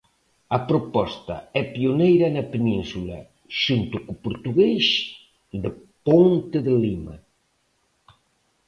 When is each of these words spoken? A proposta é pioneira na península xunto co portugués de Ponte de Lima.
A 0.57 0.59
proposta 0.69 1.35
é 1.59 1.61
pioneira 1.75 2.27
na 2.35 2.43
península 2.53 3.17
xunto 3.63 3.95
co 4.05 4.13
portugués 4.25 4.85
de 5.61 5.69
Ponte 6.05 6.57
de 6.67 6.73
Lima. 6.83 7.15